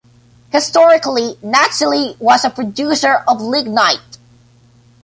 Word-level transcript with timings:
Historically 0.51 1.35
Nazilli 1.43 2.19
was 2.19 2.43
a 2.43 2.49
producer 2.49 3.23
of 3.27 3.39
lignite. 3.39 4.17